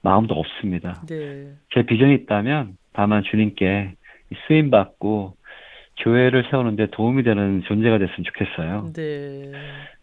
[0.00, 1.02] 마음도 없습니다.
[1.06, 1.52] 네.
[1.74, 3.94] 제 비전이 있다면 다만 주님께
[4.46, 5.36] 쓰임 받고
[5.98, 8.92] 교회를 세우는데 도움이 되는 존재가 됐으면 좋겠어요.
[8.94, 9.52] 네.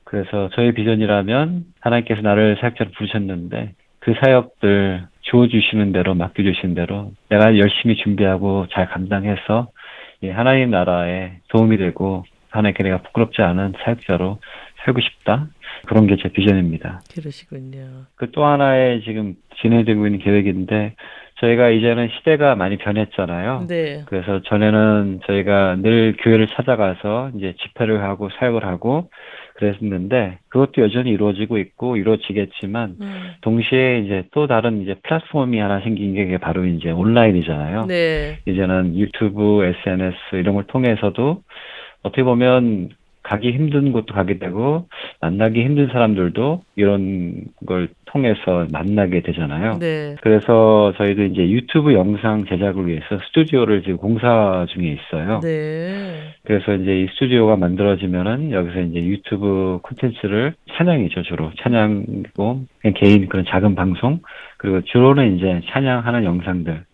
[0.10, 7.98] 그래서 저의 비전이라면 하나님께서 나를 사역자로 부르셨는데 그 사역들 주어주시는 대로 맡겨주시는 대로 내가 열심히
[7.98, 9.68] 준비하고 잘 감당해서
[10.24, 14.40] 예, 하나님 나라에 도움이 되고 하나님께 내가 부끄럽지 않은 사역자로
[14.86, 15.48] 살고 싶다.
[15.86, 17.02] 그런 게 제 비전입니다.
[17.14, 18.06] 그러시군요.
[18.16, 20.96] 그 또 하나의 지금 진행되고 있는 계획인데
[21.42, 23.66] 저희가 이제는 시대가 많이 변했잖아요.
[23.68, 24.04] 네.
[24.08, 29.10] 그래서 전에는 저희가 늘 교회를 찾아가서 이제 집회를 하고 사역을 하고
[29.58, 36.14] 그랬는데 그것도 여전히 이루어지고 있고 이루어지겠지만 음, 동시에 이제 또 다른 이제 플랫폼이 하나 생긴
[36.14, 37.88] 게 바로 이제 온라인이잖아요.
[37.88, 38.40] 네.
[38.46, 41.42] 이제는 유튜브, SNS 이런 걸 통해서도
[42.04, 42.90] 어떻게 보면
[43.28, 44.88] 가기 힘든 곳도 가게 되고
[45.20, 49.80] 만나기 힘든 사람들도 이런 걸 통해서 만나게 되잖아요.
[49.80, 50.16] 네.
[50.22, 55.42] 그래서 저희도 이제 유튜브 영상 제작을 위해서 스튜디오를 지금 공사 중에 있어요.
[55.42, 56.34] 네.
[56.46, 62.62] 그래서 이제 이 스튜디오가 만들어지면은 여기서 이제 유튜브 콘텐츠를 찬양이죠 주로 찬양이고
[62.96, 64.20] 개인 그런 작은 방송
[64.58, 66.86] 그리고 주로는 이제 찬양하는 영상들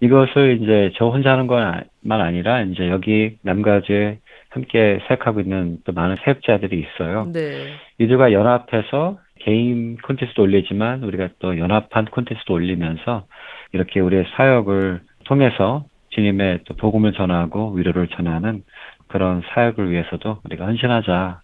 [0.00, 4.18] 이것을 이제 저 혼자 하는 것만 아니라 이제 여기 남가주에
[4.50, 7.26] 함께 사역하고 있는 또 많은 사역자들이 있어요.
[7.32, 7.72] 네.
[7.98, 13.24] 이들과 연합해서 개인 콘텐츠도 올리지만 우리가 또 연합한 콘텐츠도 올리면서
[13.72, 18.62] 이렇게 우리의 사역을 통해서 주님의 또 복음을 전하고 위로를 전하는
[19.08, 21.40] 그런 사역을 위해서도 우리가 헌신하자.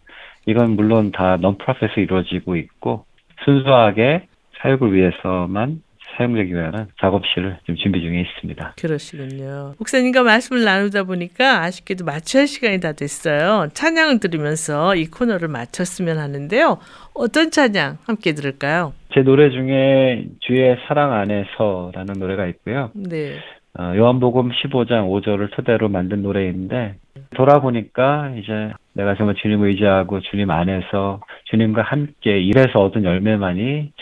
[0.46, 3.04] 이건 물론 다 넌프로핏에 이루어지고 있고
[3.44, 4.26] 순수하게
[4.60, 5.80] 사역을 위해서만
[6.16, 8.74] 사용되기 위한 작업실을 지금 준비 중에 있습니다.
[8.80, 9.74] 그러시군요.
[9.78, 13.68] 목사님과 말씀을 나누다 보니까 아쉽게도 마쳐야 할 시간이 다 됐어요.
[13.72, 16.78] 찬양을 들으면서 이 코너를 마쳤으면 하는데요.
[17.14, 18.92] 어떤 찬양 함께 들을까요?
[19.14, 22.90] 제 노래 중에 주의 사랑 안에서라는 노래가 있고요.
[22.94, 23.36] 네.
[23.78, 26.94] 어, 요한복음 15장 5절을 토대로 만든 노래인데
[27.34, 33.92] 돌아보니까 이제 내가 정말 주님을 의지하고 주님 안에서 주님과 함께 일해서 얻은 열매만이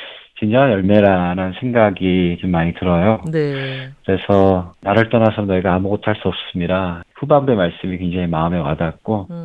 [0.44, 3.20] 진정한 열매라는 생각이 좀 많이 들어요.
[3.32, 3.88] 네.
[4.04, 7.02] 그래서 나를 떠나서 너희가 아무것도 할 수 없습니다.
[7.16, 9.44] 후반부의 말씀이 굉장히 마음에 와닿고 음,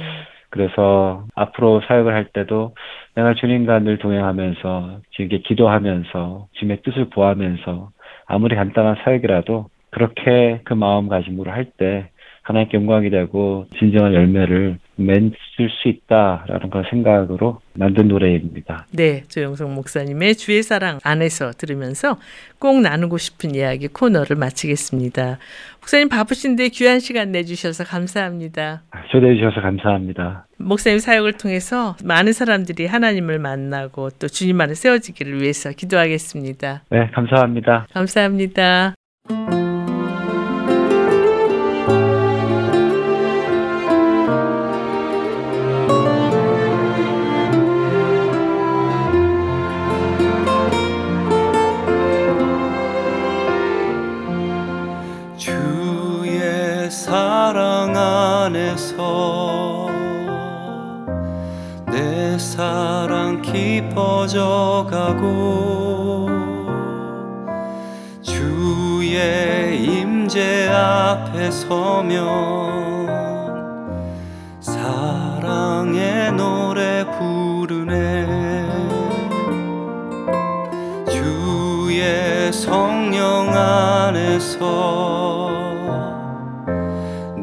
[0.49, 2.75] 그래서 앞으로 사역을 할 때도
[3.15, 7.89] 내가 주님과 늘 동행하면서 주님께 기도하면서 주님의 뜻을 구하면서
[8.27, 12.09] 아무리 간단한 사역이라도 그렇게 그 마음가짐으로 할 때
[12.43, 18.85] 하나님께 영광이 되고 진정한 열매를 맺을 수 있다라는 그런 생각으로 만든 노래입니다.
[18.91, 19.23] 네.
[19.27, 22.17] 조영석 목사님의 주의 사랑 안에서 들으면서
[22.59, 25.39] 꼭 나누고 싶은 이야기 코너를 마치겠습니다.
[25.79, 28.83] 목사님 바쁘신데 귀한 시간 내주셔서 감사합니다.
[29.11, 30.45] 초대해 주셔서 감사합니다.
[30.57, 36.83] 목사님 사역을 통해서 많은 사람들이 하나님을 만나고 또 주님 안에 세워지기를 위해서 기도하겠습니다.
[36.89, 37.87] 네, 감사합니다.
[37.93, 38.95] 감사합니다.
[63.89, 66.27] 깊어져 가고
[68.21, 73.07] 주의 임재 앞에 서면
[74.59, 78.27] 사랑의 노래 부르네.
[81.09, 84.59] 주의 성령 안에서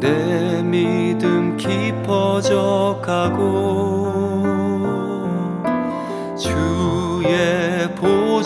[0.00, 4.05] 내 믿음 깊어져 가고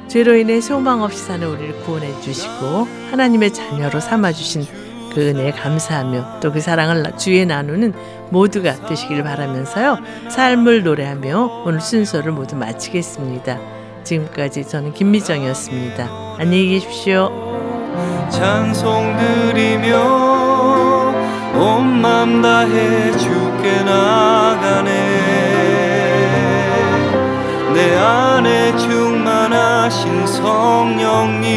[0.07, 4.63] 죄로 인해 소망 없이 사는 우리를 구원해 주시고 하나님의 자녀로 삼아 주신
[5.13, 7.93] 그 은혜에 감사하며 또 그 사랑을 주위에 나누는
[8.29, 9.97] 모두가 되시길 바라면서요.
[10.29, 13.57] 삶을 노래하며 오늘 순서를 모두 마치겠습니다.
[14.03, 16.35] 지금까지 저는 김미정이었습니다.
[16.37, 17.31] 안녕히 계십시오.
[18.29, 20.24] 찬송 드리며
[21.57, 24.91] 온 맘 다해 주께 나가네.
[27.73, 31.49] 내 안에 충만하신 성령님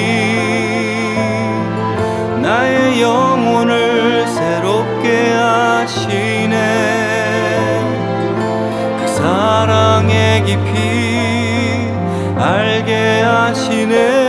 [2.42, 6.56] 나의 영혼을 새롭게 하시네.
[9.00, 11.90] 그 사랑의 깊이
[12.36, 14.27] 알게 하시네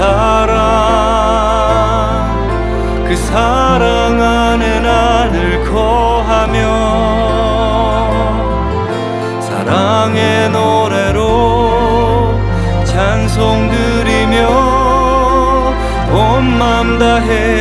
[0.00, 0.56] 사랑
[3.06, 6.58] 그 사랑 안에 나를 거하며
[9.42, 12.34] 사랑의 노래로
[12.86, 14.48] 찬송 드리며
[16.10, 17.59] 온맘 다해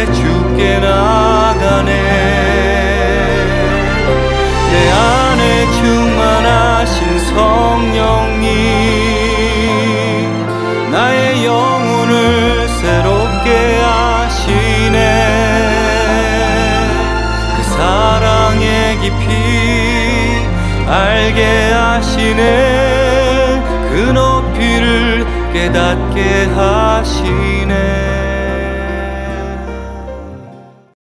[21.30, 23.62] 알게 하시네.
[23.90, 27.89] 그 높이를 깨닫게 하시네